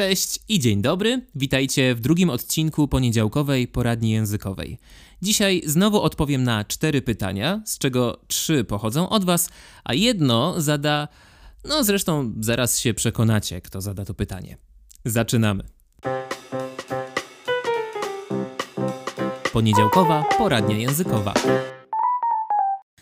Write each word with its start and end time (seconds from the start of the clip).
Cześć 0.00 0.38
i 0.48 0.58
dzień 0.58 0.82
dobry. 0.82 1.26
Witajcie 1.34 1.94
w 1.94 2.00
drugim 2.00 2.30
odcinku 2.30 2.88
poniedziałkowej 2.88 3.68
poradni 3.68 4.10
językowej. 4.10 4.78
Dzisiaj 5.22 5.62
znowu 5.66 6.02
odpowiem 6.02 6.42
na 6.42 6.64
cztery 6.64 7.02
pytania, 7.02 7.62
z 7.64 7.78
czego 7.78 8.20
trzy 8.26 8.64
pochodzą 8.64 9.08
od 9.08 9.24
Was, 9.24 9.48
a 9.84 9.94
jedno 9.94 10.60
zada. 10.60 11.08
No 11.64 11.84
zresztą 11.84 12.32
zaraz 12.40 12.78
się 12.78 12.94
przekonacie, 12.94 13.60
kto 13.60 13.80
zada 13.80 14.04
to 14.04 14.14
pytanie. 14.14 14.56
Zaczynamy. 15.04 15.64
Poniedziałkowa 19.52 20.24
poradnia 20.38 20.76
językowa. 20.76 21.34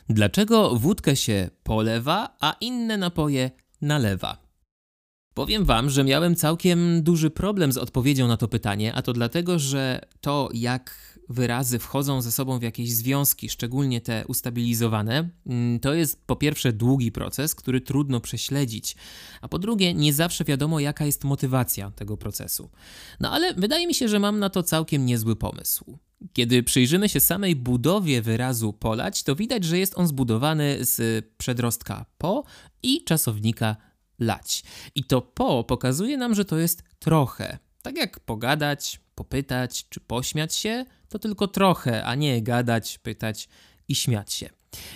Dlaczego 0.08 0.76
wódkę 0.76 1.16
się 1.16 1.50
polewa, 1.62 2.36
a 2.40 2.54
inne 2.60 2.96
napoje 2.96 3.50
nalewa? 3.80 4.47
Powiem 5.38 5.64
Wam, 5.64 5.90
że 5.90 6.04
miałem 6.04 6.36
całkiem 6.36 7.02
duży 7.02 7.30
problem 7.30 7.72
z 7.72 7.76
odpowiedzią 7.76 8.28
na 8.28 8.36
to 8.36 8.48
pytanie, 8.48 8.94
a 8.94 9.02
to 9.02 9.12
dlatego, 9.12 9.58
że 9.58 10.00
to, 10.20 10.48
jak 10.54 11.18
wyrazy 11.28 11.78
wchodzą 11.78 12.22
ze 12.22 12.32
sobą 12.32 12.58
w 12.58 12.62
jakieś 12.62 12.92
związki, 12.92 13.48
szczególnie 13.48 14.00
te 14.00 14.24
ustabilizowane, 14.26 15.30
mm, 15.46 15.80
to 15.80 15.94
jest 15.94 16.26
po 16.26 16.36
pierwsze 16.36 16.72
długi 16.72 17.12
proces, 17.12 17.54
który 17.54 17.80
trudno 17.80 18.20
prześledzić, 18.20 18.96
a 19.40 19.48
po 19.48 19.58
drugie, 19.58 19.94
nie 19.94 20.12
zawsze 20.12 20.44
wiadomo, 20.44 20.80
jaka 20.80 21.06
jest 21.06 21.24
motywacja 21.24 21.90
tego 21.90 22.16
procesu. 22.16 22.70
No 23.20 23.30
ale 23.30 23.54
wydaje 23.54 23.86
mi 23.86 23.94
się, 23.94 24.08
że 24.08 24.18
mam 24.18 24.38
na 24.38 24.50
to 24.50 24.62
całkiem 24.62 25.06
niezły 25.06 25.36
pomysł. 25.36 25.98
Kiedy 26.32 26.62
przyjrzymy 26.62 27.08
się 27.08 27.20
samej 27.20 27.56
budowie 27.56 28.22
wyrazu 28.22 28.72
polać, 28.72 29.22
to 29.22 29.36
widać, 29.36 29.64
że 29.64 29.78
jest 29.78 29.98
on 29.98 30.06
zbudowany 30.06 30.78
z 30.80 31.26
przedrostka 31.36 32.06
po 32.18 32.44
i 32.82 33.04
czasownika 33.04 33.87
lać. 34.18 34.62
I 34.94 35.04
to 35.04 35.20
po 35.20 35.64
pokazuje 35.64 36.16
nam, 36.16 36.34
że 36.34 36.44
to 36.44 36.58
jest 36.58 36.82
trochę. 36.98 37.58
Tak 37.82 37.96
jak 37.96 38.20
pogadać, 38.20 39.00
popytać 39.14 39.88
czy 39.88 40.00
pośmiać 40.00 40.54
się, 40.54 40.84
to 41.08 41.18
tylko 41.18 41.48
trochę, 41.48 42.04
a 42.04 42.14
nie 42.14 42.42
gadać, 42.42 42.98
pytać 42.98 43.48
i 43.88 43.94
śmiać 43.94 44.32
się. 44.32 44.50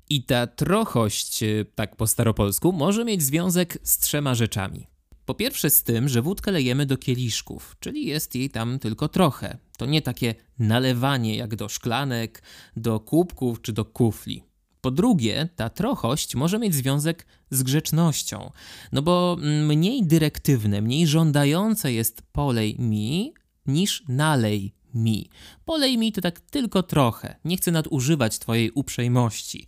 I 0.08 0.22
ta 0.22 0.46
trochość, 0.46 1.42
y, 1.42 1.66
tak 1.74 1.96
po 1.96 2.06
staropolsku, 2.06 2.72
może 2.72 3.04
mieć 3.04 3.22
związek 3.22 3.78
z 3.82 3.98
trzema 3.98 4.34
rzeczami. 4.34 4.86
Po 5.24 5.34
pierwsze 5.34 5.70
z 5.70 5.82
tym, 5.82 6.08
że 6.08 6.22
wódkę 6.22 6.50
lejemy 6.50 6.86
do 6.86 6.96
kieliszków, 6.96 7.76
czyli 7.80 8.06
jest 8.06 8.34
jej 8.34 8.50
tam 8.50 8.78
tylko 8.78 9.08
trochę. 9.08 9.58
To 9.78 9.86
nie 9.86 10.02
takie 10.02 10.34
nalewanie 10.58 11.36
jak 11.36 11.56
do 11.56 11.68
szklanek, 11.68 12.42
do 12.76 13.00
kubków 13.00 13.62
czy 13.62 13.72
do 13.72 13.84
kufli. 13.84 14.42
Po 14.82 14.90
drugie, 14.90 15.48
ta 15.56 15.70
trochość 15.70 16.34
może 16.34 16.58
mieć 16.58 16.74
związek 16.74 17.26
z 17.50 17.62
grzecznością, 17.62 18.52
no 18.92 19.02
bo 19.02 19.36
mniej 19.40 20.06
dyrektywne, 20.06 20.82
mniej 20.82 21.06
żądające 21.06 21.92
jest 21.92 22.22
polej 22.32 22.76
mi 22.78 23.34
niż 23.66 24.04
nalej 24.08 24.74
mi. 24.94 25.30
Polej 25.64 25.98
mi 25.98 26.12
to 26.12 26.20
tak 26.20 26.40
tylko 26.40 26.82
trochę. 26.82 27.36
Nie 27.44 27.56
chcę 27.56 27.70
nadużywać 27.70 28.38
Twojej 28.38 28.70
uprzejmości. 28.70 29.66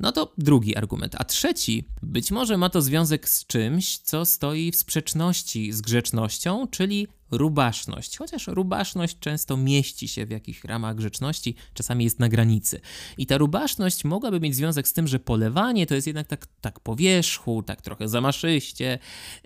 No 0.00 0.12
to 0.12 0.32
drugi 0.38 0.76
argument. 0.76 1.14
A 1.18 1.24
trzeci, 1.24 1.88
być 2.02 2.30
może 2.30 2.56
ma 2.56 2.70
to 2.70 2.82
związek 2.82 3.28
z 3.28 3.46
czymś, 3.46 3.98
co 3.98 4.24
stoi 4.24 4.72
w 4.72 4.76
sprzeczności 4.76 5.72
z 5.72 5.80
grzecznością, 5.80 6.66
czyli 6.70 7.08
rubaszność. 7.32 8.18
Chociaż 8.18 8.46
rubaszność 8.46 9.18
często 9.18 9.56
mieści 9.56 10.08
się 10.08 10.26
w 10.26 10.30
jakichś 10.30 10.64
ramach 10.64 10.94
grzeczności, 10.96 11.54
czasami 11.74 12.04
jest 12.04 12.18
na 12.18 12.28
granicy. 12.28 12.80
I 13.18 13.26
ta 13.26 13.38
rubaszność 13.38 14.04
mogłaby 14.04 14.40
mieć 14.40 14.56
związek 14.56 14.88
z 14.88 14.92
tym, 14.92 15.08
że 15.08 15.18
polewanie 15.18 15.86
to 15.86 15.94
jest 15.94 16.06
jednak 16.06 16.26
tak, 16.26 16.46
tak 16.60 16.80
po 16.80 16.96
wierzchu, 16.96 17.62
tak 17.62 17.82
trochę 17.82 18.08
zamaszyście, 18.08 18.98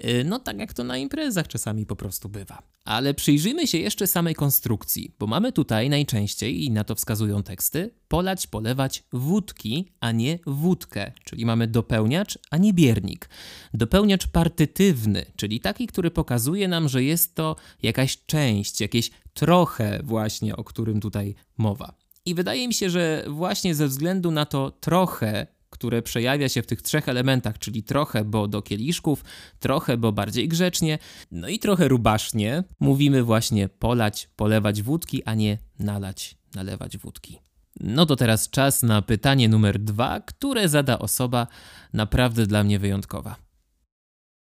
y, 0.04 0.24
no 0.24 0.38
tak 0.38 0.58
jak 0.58 0.72
to 0.72 0.84
na 0.84 0.98
imprezach 0.98 1.48
czasami 1.48 1.86
po 1.86 1.96
prostu 1.96 2.28
bywa. 2.28 2.62
Ale 2.84 3.14
przyjrzyjmy 3.14 3.66
się 3.66 3.78
jeszcze 3.78 4.06
samej 4.06 4.34
konstrukcji, 4.34 5.14
bo 5.18 5.26
mamy 5.26 5.52
tutaj 5.52 5.90
najczęściej, 5.90 6.64
i 6.64 6.70
na 6.70 6.84
to 6.84 6.94
wskazują 6.94 7.42
teksty, 7.42 7.90
polać, 8.08 8.46
polewać 8.46 9.04
wódki, 9.12 9.92
a 10.00 10.12
nie 10.12 10.38
wódkę, 10.46 11.12
czyli 11.24 11.46
mamy 11.46 11.66
dopełniacz, 11.66 12.38
a 12.50 12.56
nie 12.56 12.72
biernik. 12.72 13.28
Dopełniacz 13.74 14.26
partytywny, 14.26 15.26
czyli 15.36 15.60
taki, 15.60 15.86
który 15.86 16.10
pokazuje 16.10 16.68
nam, 16.68 16.88
że 16.88 17.02
jest 17.04 17.34
to 17.34 17.56
jakaś 17.82 18.18
część, 18.26 18.80
jakieś 18.80 19.10
trochę 19.34 20.00
właśnie, 20.02 20.56
o 20.56 20.64
którym 20.64 21.00
tutaj 21.00 21.34
mowa. 21.58 21.94
I 22.24 22.34
wydaje 22.34 22.68
mi 22.68 22.74
się, 22.74 22.90
że 22.90 23.24
właśnie 23.28 23.74
ze 23.74 23.86
względu 23.86 24.30
na 24.30 24.46
to 24.46 24.70
trochę, 24.70 25.46
które 25.70 26.02
przejawia 26.02 26.48
się 26.48 26.62
w 26.62 26.66
tych 26.66 26.82
trzech 26.82 27.08
elementach, 27.08 27.58
czyli 27.58 27.82
trochę, 27.82 28.24
bo 28.24 28.48
do 28.48 28.62
kieliszków, 28.62 29.24
trochę, 29.60 29.96
bo 29.96 30.12
bardziej 30.12 30.48
grzecznie, 30.48 30.98
no 31.30 31.48
i 31.48 31.58
trochę 31.58 31.88
rubasznie, 31.88 32.64
mówimy 32.80 33.22
właśnie 33.22 33.68
polać, 33.68 34.28
polewać 34.36 34.82
wódki, 34.82 35.24
a 35.24 35.34
nie 35.34 35.58
nalać, 35.78 36.36
nalewać 36.54 36.98
wódki. 36.98 37.38
No 37.80 38.06
to 38.06 38.16
teraz 38.16 38.50
czas 38.50 38.82
na 38.82 39.02
pytanie 39.02 39.48
numer 39.48 39.78
dwa, 39.78 40.20
które 40.20 40.68
zada 40.68 40.98
osoba 40.98 41.46
naprawdę 41.92 42.46
dla 42.46 42.64
mnie 42.64 42.78
wyjątkowa. 42.78 43.36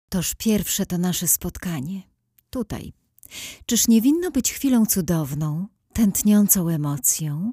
Toż 0.09 0.35
pierwsze 0.35 0.87
to 0.87 0.99
nasze 0.99 1.29
spotkanie. 1.29 2.03
Tutaj. 2.51 2.93
Czyż 3.67 3.89
nie 3.89 4.01
winno 4.01 4.31
być 4.31 4.53
chwilą 4.53 4.87
cudowną, 4.87 5.67
tętniącą 5.93 6.69
emocją? 6.69 7.53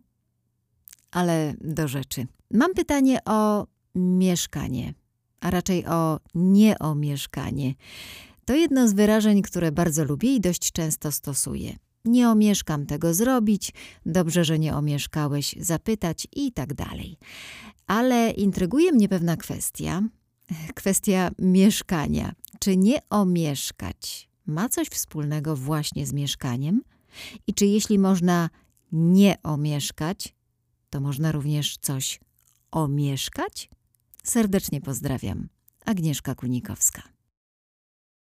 Ale 1.12 1.54
do 1.62 1.88
rzeczy. 1.88 2.28
Mam 2.52 2.74
pytanie 2.74 3.20
o 3.26 3.68
mieszkanie, 3.96 4.94
a 5.40 5.52
raczej 5.52 5.86
o 5.86 6.20
nie 6.36 6.80
o 6.80 6.96
mieszkanie. 6.96 7.76
To 8.46 8.56
jedno 8.56 8.88
z 8.88 8.94
wyrażeń, 8.94 9.42
które 9.42 9.72
bardzo 9.72 10.04
lubię 10.04 10.36
i 10.36 10.42
dość 10.42 10.72
często 10.72 11.12
stosuję. 11.12 11.76
Nie 12.06 12.30
omieszkam 12.30 12.86
tego 12.86 13.14
zrobić, 13.14 13.74
dobrze, 14.06 14.46
że 14.46 14.60
nie 14.60 14.76
omieszkałeś 14.76 15.56
zapytać 15.60 16.28
i 16.36 16.52
tak 16.52 16.74
dalej. 16.74 17.18
Ale 17.88 18.32
intryguje 18.32 18.92
mnie 18.92 19.10
pewna 19.10 19.38
kwestia, 19.38 20.02
kwestia 20.76 21.32
mieszkania. 21.40 22.34
Czy 22.60 22.78
nie 22.78 23.00
omieszkać 23.10 24.30
ma 24.46 24.70
coś 24.70 24.88
wspólnego 24.88 25.56
właśnie 25.56 26.06
z 26.06 26.14
mieszkaniem? 26.14 26.82
I 27.48 27.54
czy 27.54 27.66
jeśli 27.66 28.00
można 28.00 28.50
nie 28.92 29.36
omieszkać, 29.44 30.36
to 30.90 31.02
można 31.02 31.32
również 31.32 31.78
coś 31.78 32.20
omieszkać? 32.72 33.70
Serdecznie 34.24 34.82
pozdrawiam. 34.82 35.48
Agnieszka 35.86 36.36
Kunikowska. 36.36 37.02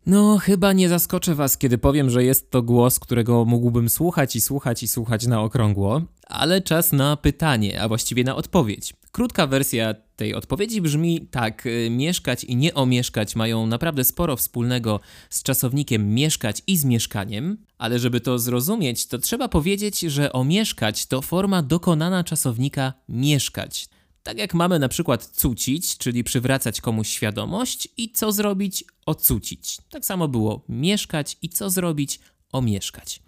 No, 0.06 0.38
chyba 0.38 0.72
nie 0.72 0.88
zaskoczę 0.88 1.34
Was, 1.34 1.58
kiedy 1.58 1.78
powiem, 1.78 2.10
że 2.10 2.24
jest 2.24 2.50
to 2.50 2.62
głos, 2.62 3.00
którego 3.00 3.44
mógłbym 3.44 3.88
słuchać 3.88 4.36
i 4.36 4.40
słuchać 4.40 4.82
i 4.82 4.88
słuchać 4.88 5.26
na 5.26 5.40
okrągło, 5.40 6.02
ale 6.26 6.60
czas 6.60 6.92
na 6.92 7.16
pytanie, 7.16 7.82
a 7.82 7.88
właściwie 7.88 8.24
na 8.24 8.36
odpowiedź. 8.36 8.94
Krótka 9.12 9.46
wersja 9.46 9.94
tej 10.16 10.34
odpowiedzi 10.34 10.80
brzmi 10.80 11.26
tak: 11.30 11.66
y, 11.66 11.88
mieszkać 11.90 12.44
i 12.44 12.56
nie 12.56 12.74
omieszkać 12.74 13.36
mają 13.36 13.66
naprawdę 13.66 14.04
sporo 14.04 14.36
wspólnego 14.36 15.00
z 15.30 15.42
czasownikiem 15.42 16.14
mieszkać 16.14 16.62
i 16.66 16.76
z 16.76 16.84
mieszkaniem, 16.84 17.56
ale 17.78 17.98
żeby 17.98 18.20
to 18.20 18.38
zrozumieć, 18.38 19.06
to 19.06 19.18
trzeba 19.18 19.48
powiedzieć, 19.48 20.00
że 20.00 20.32
omieszkać 20.32 21.06
to 21.06 21.22
forma 21.22 21.62
dokonana 21.62 22.24
czasownika 22.24 22.92
mieszkać. 23.08 23.88
Tak 24.22 24.38
jak 24.38 24.54
mamy 24.54 24.78
na 24.78 24.88
przykład 24.88 25.26
cucić, 25.26 25.98
czyli 25.98 26.24
przywracać 26.24 26.80
komuś 26.80 27.08
świadomość 27.08 27.88
i 27.96 28.10
co 28.10 28.32
zrobić? 28.32 28.84
Ocucić. 29.06 29.78
Tak 29.90 30.04
samo 30.04 30.28
było 30.28 30.64
mieszkać 30.68 31.36
i 31.42 31.48
co 31.48 31.70
zrobić? 31.70 32.20
Omieszkać. 32.52 33.22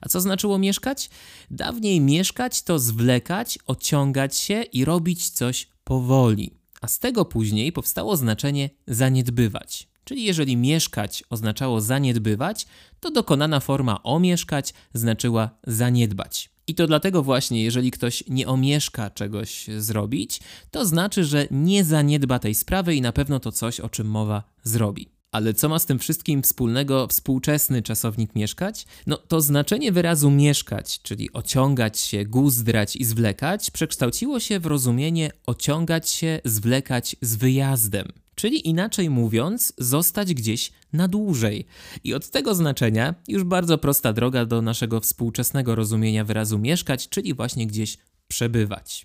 A 0.00 0.08
co 0.08 0.20
znaczyło 0.20 0.58
mieszkać? 0.58 1.10
Dawniej 1.50 2.00
mieszkać 2.00 2.62
to 2.62 2.78
zwlekać, 2.78 3.58
ociągać 3.66 4.36
się 4.36 4.62
i 4.62 4.84
robić 4.84 5.30
coś 5.30 5.68
powoli. 5.84 6.54
A 6.80 6.88
z 6.88 6.98
tego 6.98 7.24
później 7.24 7.72
powstało 7.72 8.16
znaczenie 8.16 8.70
zaniedbywać. 8.86 9.88
Czyli 10.04 10.24
jeżeli 10.24 10.56
mieszkać 10.56 11.24
oznaczało 11.30 11.80
zaniedbywać, 11.80 12.66
to 13.00 13.10
dokonana 13.10 13.60
forma 13.60 14.02
omieszkać 14.02 14.74
znaczyła 14.94 15.50
zaniedbać. 15.66 16.50
I 16.66 16.74
to 16.74 16.86
dlatego 16.86 17.22
właśnie, 17.22 17.62
jeżeli 17.62 17.90
ktoś 17.90 18.24
nie 18.28 18.48
omieszka 18.48 19.10
czegoś 19.10 19.66
zrobić, 19.78 20.40
to 20.70 20.86
znaczy, 20.86 21.24
że 21.24 21.46
nie 21.50 21.84
zaniedba 21.84 22.38
tej 22.38 22.54
sprawy 22.54 22.94
i 22.94 23.00
na 23.00 23.12
pewno 23.12 23.40
to 23.40 23.52
coś, 23.52 23.80
o 23.80 23.88
czym 23.88 24.06
mowa, 24.06 24.42
zrobi. 24.62 25.19
Ale 25.32 25.54
co 25.54 25.68
ma 25.68 25.78
z 25.78 25.86
tym 25.86 25.98
wszystkim 25.98 26.42
wspólnego 26.42 27.06
współczesny 27.06 27.82
czasownik 27.82 28.34
mieszkać? 28.34 28.86
No 29.06 29.16
to 29.16 29.40
znaczenie 29.40 29.92
wyrazu 29.92 30.30
mieszkać, 30.30 31.02
czyli 31.02 31.32
ociągać 31.32 31.98
się, 31.98 32.24
guzdrać 32.24 32.96
i 32.96 33.04
zwlekać, 33.04 33.70
przekształciło 33.70 34.40
się 34.40 34.60
w 34.60 34.66
rozumienie 34.66 35.30
ociągać 35.46 36.08
się, 36.10 36.40
zwlekać 36.44 37.16
z 37.22 37.36
wyjazdem. 37.36 38.12
Czyli 38.34 38.68
inaczej 38.68 39.10
mówiąc, 39.10 39.72
zostać 39.78 40.34
gdzieś 40.34 40.72
na 40.92 41.08
dłużej. 41.08 41.66
I 42.04 42.14
od 42.14 42.30
tego 42.30 42.54
znaczenia 42.54 43.14
już 43.28 43.44
bardzo 43.44 43.78
prosta 43.78 44.12
droga 44.12 44.46
do 44.46 44.62
naszego 44.62 45.00
współczesnego 45.00 45.74
rozumienia 45.74 46.24
wyrazu 46.24 46.58
mieszkać, 46.58 47.08
czyli 47.08 47.34
właśnie 47.34 47.66
gdzieś 47.66 47.98
przebywać. 48.28 49.04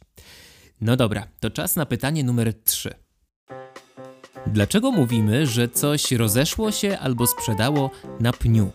No 0.81 0.95
dobra, 0.98 1.28
to 1.39 1.50
czas 1.50 1.75
na 1.75 1.86
pytanie 1.86 2.24
numer 2.24 2.54
3. 2.63 3.05
Dlaczego 4.53 4.92
mówimy, 4.92 5.47
że 5.47 5.69
coś 5.69 6.12
rozeszło 6.12 6.71
się 6.71 7.00
albo 7.00 7.27
sprzedało 7.27 7.92
na 8.19 8.33
pniu? 8.33 8.71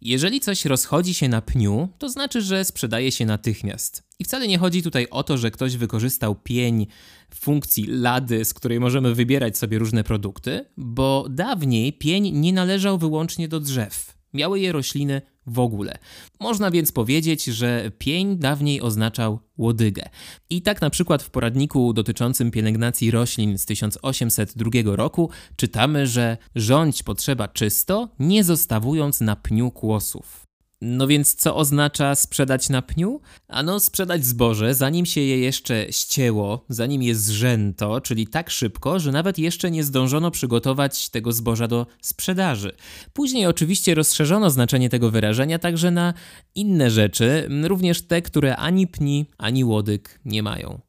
Jeżeli 0.00 0.40
coś 0.40 0.64
rozchodzi 0.64 1.14
się 1.14 1.28
na 1.28 1.42
pniu, 1.42 1.88
to 1.98 2.08
znaczy, 2.08 2.42
że 2.42 2.64
sprzedaje 2.64 3.12
się 3.12 3.26
natychmiast. 3.26 4.02
I 4.18 4.24
wcale 4.24 4.48
nie 4.48 4.58
chodzi 4.58 4.82
tutaj 4.82 5.06
o 5.10 5.22
to, 5.22 5.38
że 5.38 5.50
ktoś 5.50 5.76
wykorzystał 5.76 6.34
pień 6.34 6.86
w 7.30 7.38
funkcji 7.38 7.86
lady, 7.86 8.44
z 8.44 8.54
której 8.54 8.80
możemy 8.80 9.14
wybierać 9.14 9.58
sobie 9.58 9.78
różne 9.78 10.04
produkty, 10.04 10.64
bo 10.76 11.26
dawniej 11.30 11.92
pień 11.92 12.30
nie 12.30 12.52
należał 12.52 12.98
wyłącznie 12.98 13.48
do 13.48 13.60
drzew. 13.60 14.15
Miały 14.36 14.60
je 14.60 14.72
rośliny 14.72 15.22
w 15.46 15.58
ogóle. 15.58 15.98
Można 16.40 16.70
więc 16.70 16.92
powiedzieć, 16.92 17.44
że 17.44 17.90
pień 17.98 18.38
dawniej 18.38 18.80
oznaczał 18.80 19.40
łodygę. 19.58 20.02
I 20.50 20.62
tak 20.62 20.80
na 20.80 20.90
przykład 20.90 21.22
w 21.22 21.30
poradniku 21.30 21.92
dotyczącym 21.92 22.50
pielęgnacji 22.50 23.10
roślin 23.10 23.58
z 23.58 23.66
1802 23.66 24.96
roku 24.96 25.30
czytamy, 25.56 26.06
że 26.06 26.36
rządź 26.54 27.02
potrzeba 27.02 27.48
czysto, 27.48 28.08
nie 28.18 28.44
zostawując 28.44 29.20
na 29.20 29.36
pniu 29.36 29.70
kłosów. 29.70 30.45
No 30.80 31.06
więc 31.06 31.34
co 31.34 31.56
oznacza 31.56 32.14
sprzedać 32.14 32.68
na 32.68 32.82
pniu? 32.82 33.20
Ano 33.48 33.80
sprzedać 33.80 34.26
zboże, 34.26 34.74
zanim 34.74 35.06
się 35.06 35.20
je 35.20 35.38
jeszcze 35.38 35.86
ścięło, 35.90 36.64
zanim 36.68 37.02
je 37.02 37.14
zrzęto, 37.14 38.00
czyli 38.00 38.26
tak 38.26 38.50
szybko, 38.50 39.00
że 39.00 39.12
nawet 39.12 39.38
jeszcze 39.38 39.70
nie 39.70 39.84
zdążono 39.84 40.30
przygotować 40.30 41.08
tego 41.08 41.32
zboża 41.32 41.68
do 41.68 41.86
sprzedaży. 42.00 42.72
Później 43.12 43.46
oczywiście 43.46 43.94
rozszerzono 43.94 44.50
znaczenie 44.50 44.88
tego 44.88 45.10
wyrażenia 45.10 45.58
także 45.58 45.90
na 45.90 46.14
inne 46.54 46.90
rzeczy, 46.90 47.48
również 47.64 48.02
te, 48.02 48.22
które 48.22 48.56
ani 48.56 48.86
pni, 48.86 49.26
ani 49.38 49.64
łodyg 49.64 50.20
nie 50.24 50.42
mają. 50.42 50.80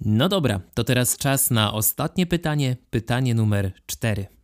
No 0.00 0.28
dobra, 0.28 0.60
to 0.74 0.84
teraz 0.84 1.16
czas 1.16 1.50
na 1.50 1.72
ostatnie 1.72 2.26
pytanie, 2.26 2.76
pytanie 2.90 3.34
numer 3.34 3.72
4. 3.86 4.39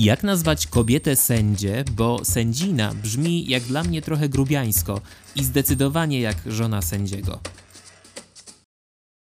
Jak 0.00 0.22
nazwać 0.22 0.66
kobietę 0.66 1.16
sędzie, 1.16 1.84
bo 1.92 2.24
sędzina 2.24 2.94
brzmi 3.02 3.48
jak 3.48 3.62
dla 3.62 3.82
mnie 3.82 4.02
trochę 4.02 4.28
grubiańsko 4.28 5.00
i 5.36 5.44
zdecydowanie 5.44 6.20
jak 6.20 6.36
żona 6.46 6.82
sędziego. 6.82 7.40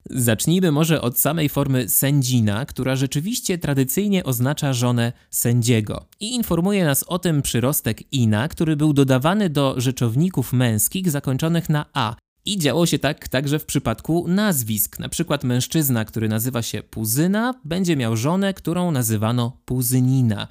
Zacznijmy 0.10 0.72
może 0.72 1.02
od 1.02 1.20
samej 1.20 1.50
formy 1.50 1.90
sędzina, 1.90 2.66
która 2.66 2.96
rzeczywiście 2.96 3.58
tradycyjnie 3.58 4.24
oznacza 4.24 4.74
żonę 4.74 5.14
sędziego. 5.30 6.06
I 6.20 6.36
informuje 6.36 6.86
nas 6.86 7.04
o 7.04 7.20
tym 7.20 7.42
przyrostek 7.42 8.14
ina, 8.14 8.48
który 8.48 8.76
był 8.76 8.94
dodawany 8.94 9.50
do 9.50 9.74
rzeczowników 9.78 10.54
męskich 10.54 11.12
zakończonych 11.12 11.70
na 11.70 11.86
a, 11.94 12.16
i 12.48 12.58
działo 12.58 12.86
się 12.86 13.00
tak 13.00 13.28
także 13.28 13.60
w 13.60 13.66
przypadku 13.66 14.26
nazwisk. 14.28 15.00
Na 15.00 15.10
przykład 15.10 15.44
mężczyzna, 15.44 16.06
który 16.06 16.30
nazywa 16.30 16.62
się 16.62 16.84
Puzyna, 16.84 17.54
będzie 17.66 17.96
miał 17.96 18.18
żonę, 18.18 18.54
którą 18.54 18.92
nazywano 18.92 19.58
Puzynina. 19.66 20.48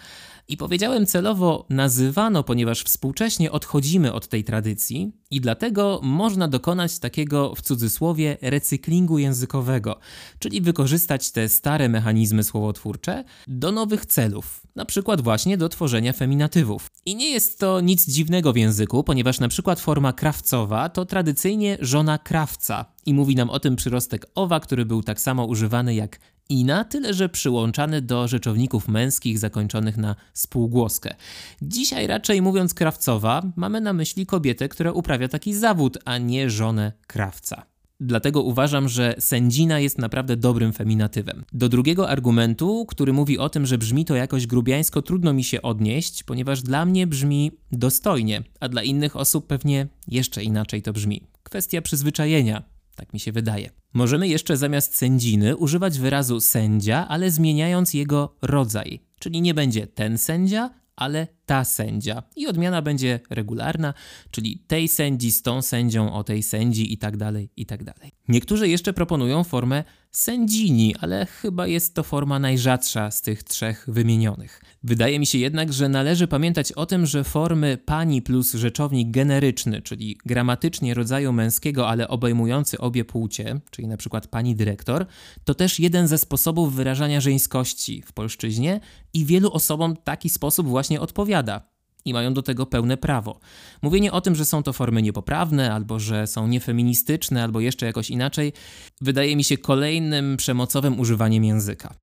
I 0.49 0.57
powiedziałem 0.57 1.07
celowo 1.07 1.67
nazywano, 1.71 2.43
ponieważ 2.43 2.83
współcześnie 2.83 3.53
odchodzimy 3.53 4.13
od 4.13 4.29
tej 4.29 4.45
tradycji 4.45 5.13
i 5.31 5.41
dlatego 5.41 6.01
można 6.03 6.49
dokonać 6.49 6.99
takiego 6.99 7.55
w 7.55 7.63
cudzysłowie 7.63 8.37
recyklingu 8.43 9.19
językowego, 9.19 9.99
czyli 10.39 10.61
wykorzystać 10.61 11.31
te 11.31 11.49
stare 11.49 11.89
mechanizmy 11.89 12.45
słowotwórcze 12.45 13.25
do 13.47 13.73
nowych 13.73 14.07
celów, 14.07 14.67
na 14.75 14.85
przykład 14.85 15.21
właśnie 15.21 15.57
do 15.57 15.69
tworzenia 15.69 16.13
feminatywów. 16.13 16.87
I 17.07 17.17
nie 17.17 17.31
jest 17.31 17.59
to 17.59 17.81
nic 17.81 18.07
dziwnego 18.07 18.53
w 18.53 18.57
języku, 18.57 19.05
ponieważ 19.05 19.41
na 19.41 19.49
przykład 19.49 19.81
forma 19.81 20.13
krawcowa 20.13 20.89
to 20.89 21.05
tradycyjnie 21.05 21.79
żona 21.81 22.19
krawca 22.19 22.85
i 23.07 23.15
mówi 23.15 23.37
nam 23.37 23.51
o 23.51 23.61
tym 23.61 23.77
przyrostek 23.77 24.27
owa, 24.35 24.61
który 24.61 24.85
był 24.85 25.03
tak 25.03 25.21
samo 25.21 25.45
używany 25.45 25.95
jak 25.95 26.19
ina, 26.49 26.85
tyle 26.85 27.15
że 27.15 27.29
przyłączany 27.29 28.03
do 28.03 28.29
rzeczowników 28.29 28.89
męskich 28.89 29.39
zakończonych 29.39 29.97
na 29.97 30.17
spółgłoskę. 30.35 31.15
Dzisiaj 31.63 32.07
raczej 32.07 32.43
mówiąc 32.43 32.75
krawcowa, 32.75 33.43
mamy 33.57 33.81
na 33.81 33.93
myśli 33.93 34.27
kobietę, 34.27 34.69
która 34.69 34.93
uprawia 34.93 35.29
taki 35.29 35.55
zawód, 35.55 35.99
a 36.05 36.19
nie 36.19 36.51
żonę 36.51 36.93
krawca. 37.07 37.67
Dlatego 38.01 38.43
uważam, 38.43 38.89
że 38.89 39.15
sędzina 39.19 39.81
jest 39.81 39.99
naprawdę 39.99 40.37
dobrym 40.37 40.73
feminatywem. 40.73 41.45
Do 41.53 41.69
drugiego 41.69 42.09
argumentu, 42.09 42.87
który 42.89 43.13
mówi 43.13 43.39
o 43.39 43.49
tym, 43.49 43.67
że 43.67 43.79
brzmi 43.79 44.05
to 44.05 44.15
jakoś 44.15 44.47
grubiańsko, 44.47 45.03
trudno 45.03 45.33
mi 45.33 45.45
się 45.45 45.63
odnieść, 45.63 46.23
ponieważ 46.23 46.63
dla 46.63 46.85
mnie 46.85 47.07
brzmi 47.07 47.53
dostojnie, 47.73 48.43
a 48.61 48.69
dla 48.69 48.83
innych 48.83 49.17
osób 49.17 49.47
pewnie 49.47 49.87
jeszcze 50.09 50.43
inaczej 50.43 50.83
to 50.83 50.93
brzmi. 50.93 51.23
Kwestia 51.43 51.83
przyzwyczajenia, 51.83 52.63
tak 52.97 53.13
mi 53.13 53.21
się 53.21 53.33
wydaje. 53.33 53.71
Możemy 53.93 54.29
jeszcze 54.29 54.57
zamiast 54.57 54.97
sędziny 54.97 55.57
używać 55.57 55.99
wyrazu 55.99 56.41
sędzia, 56.41 57.09
ale 57.09 57.31
zmieniając 57.31 57.95
jego 57.95 58.37
rodzaj. 58.43 59.01
Czyli 59.19 59.43
nie 59.43 59.55
będzie 59.55 59.87
ten 59.87 60.19
sędzia, 60.19 60.71
ale 60.97 61.27
ta 61.47 61.65
sędzia. 61.65 62.23
I 62.37 62.47
odmiana 62.47 62.83
będzie 62.83 63.21
regularna, 63.31 63.95
czyli 64.31 64.59
tej 64.67 64.89
sędzi 64.89 65.33
z 65.33 65.43
tą 65.43 65.63
sędzią, 65.63 66.13
o 66.13 66.25
tej 66.25 66.43
sędzi 66.43 66.93
i 66.93 66.99
tak 66.99 67.17
dalej, 67.17 67.51
i 67.57 67.67
tak 67.67 67.85
dalej. 67.85 68.13
Niektórzy 68.29 68.69
jeszcze 68.69 68.93
proponują 68.93 69.45
formę 69.45 69.85
sędzini, 70.11 70.95
ale 71.01 71.27
chyba 71.27 71.67
jest 71.67 71.95
to 71.95 72.03
forma 72.03 72.39
najrzadsza 72.39 73.11
z 73.11 73.23
tych 73.23 73.43
trzech 73.43 73.85
wymienionych. 73.89 74.63
Wydaje 74.83 75.19
mi 75.19 75.27
się 75.27 75.39
jednak, 75.39 75.73
że 75.73 75.89
należy 75.89 76.29
pamiętać 76.29 76.73
o 76.73 76.87
tym, 76.87 77.07
że 77.07 77.25
formy 77.25 77.79
pani 77.85 78.23
plus 78.23 78.55
rzeczownik 78.55 79.11
generyczny, 79.11 79.83
czyli 79.83 80.19
gramatycznie 80.27 80.95
rodzaju 80.95 81.33
męskiego, 81.33 81.89
ale 81.89 82.09
obejmujący 82.09 82.79
obie 82.79 83.05
płcie, 83.05 83.61
czyli 83.71 83.89
na 83.89 83.97
przykład 83.97 84.27
pani 84.27 84.57
dyrektor, 84.57 85.07
to 85.45 85.55
też 85.55 85.81
jeden 85.81 86.09
ze 86.09 86.19
sposobów 86.19 86.75
wyrażania 86.75 87.21
żeńskości 87.21 88.03
w 88.03 88.13
polszczyźnie 88.13 88.81
i 89.15 89.25
wielu 89.25 89.53
osobom 89.53 89.97
taki 90.05 90.29
sposób 90.29 90.67
właśnie 90.67 91.01
odpowiada 91.01 91.76
i 92.07 92.13
mają 92.13 92.35
do 92.35 92.43
tego 92.43 92.67
pełne 92.67 92.97
prawo. 92.97 93.41
Mówienie 93.83 94.13
o 94.13 94.21
tym, 94.21 94.35
że 94.35 94.45
są 94.45 94.63
to 94.63 94.73
formy 94.73 95.03
niepoprawne, 95.03 95.73
albo 95.73 95.99
że 96.01 96.27
są 96.27 96.49
niefeministyczne, 96.49 97.43
albo 97.43 97.61
jeszcze 97.61 97.87
jakoś 97.87 98.11
inaczej, 98.11 98.53
wydaje 99.01 99.37
mi 99.37 99.45
się 99.45 99.59
kolejnym 99.59 100.37
przemocowym 100.37 101.01
używaniem 101.01 101.45
języka. 101.45 101.95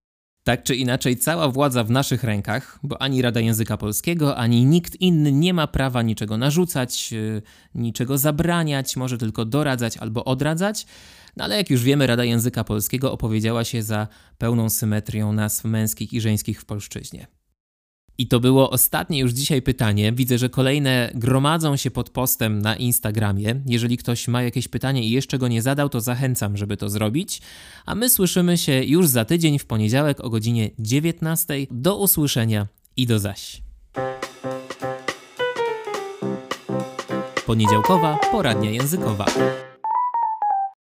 Tak 0.44 0.64
czy 0.64 0.76
inaczej, 0.76 1.18
cała 1.18 1.50
władza 1.50 1.84
w 1.84 1.92
naszych 1.92 2.24
rękach, 2.24 2.80
bo 2.84 3.02
ani 3.02 3.22
Rada 3.22 3.40
Języka 3.40 3.78
Polskiego, 3.78 4.38
ani 4.38 4.66
nikt 4.66 4.96
inny 5.02 5.32
nie 5.32 5.54
ma 5.54 5.68
prawa 5.68 6.02
niczego 6.02 6.38
narzucać, 6.38 7.12
yy, 7.12 7.42
niczego 7.76 8.18
zabraniać, 8.18 8.96
może 8.96 9.18
tylko 9.18 9.46
doradzać 9.46 9.98
albo 9.98 10.26
odradzać. 10.26 10.86
No 11.38 11.44
ale 11.44 11.58
jak 11.58 11.70
już 11.70 11.84
wiemy, 11.84 12.08
Rada 12.08 12.24
Języka 12.24 12.64
Polskiego 12.64 13.12
opowiedziała 13.12 13.64
się 13.64 13.84
za 13.84 14.08
pełną 14.38 14.70
symetrią 14.70 15.34
nazw 15.34 15.64
męskich 15.64 16.14
i 16.14 16.22
żeńskich 16.22 16.62
w 16.62 16.66
polszczyźnie. 16.66 17.28
I 18.18 18.28
to 18.28 18.40
było 18.40 18.70
ostatnie 18.70 19.20
już 19.20 19.32
dzisiaj 19.32 19.62
pytanie. 19.62 20.12
Widzę, 20.12 20.38
że 20.38 20.50
kolejne 20.50 21.12
gromadzą 21.16 21.76
się 21.76 21.92
pod 21.92 22.10
postem 22.10 22.62
na 22.62 22.76
Instagramie. 22.76 23.62
Jeżeli 23.66 23.98
ktoś 23.98 24.28
ma 24.28 24.44
jakieś 24.44 24.68
pytanie 24.68 25.04
i 25.04 25.12
jeszcze 25.12 25.38
go 25.38 25.48
nie 25.48 25.62
zadał, 25.62 25.90
to 25.90 26.02
zachęcam, 26.02 26.58
żeby 26.58 26.78
to 26.78 26.90
zrobić. 26.90 27.42
A 27.86 27.96
my 27.96 28.10
słyszymy 28.10 28.58
się 28.58 28.84
już 28.84 29.08
za 29.08 29.26
tydzień 29.26 29.60
w 29.60 29.66
poniedziałek 29.66 30.22
o 30.22 30.30
godzinie 30.30 30.70
19. 30.80 31.54
Do 31.72 31.98
usłyszenia 31.98 32.68
i 32.98 33.08
do 33.08 33.20
zaś. 33.20 33.62
Poniedziałkowa 37.46 38.20
poradnia 38.32 38.72
językowa. 38.72 39.26